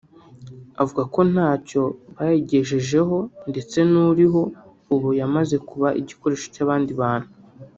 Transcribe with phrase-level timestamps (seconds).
[0.81, 1.81] avuga ko ntacyo
[2.15, 3.17] bayigejejeho
[3.49, 4.41] ndetse n’uriho
[4.93, 7.29] ubu ngo yamaze kuba igikoresho cy’abandi bantu